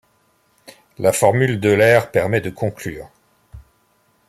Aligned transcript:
La 0.97 1.13
formule 1.13 1.59
d'Euler 1.59 1.99
permet 2.11 2.41
de 2.41 2.49
conclure. 2.49 3.11